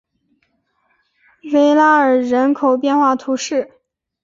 [1.53, 3.69] 维拉尔人口变化图示